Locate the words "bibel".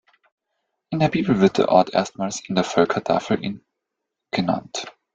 1.09-1.41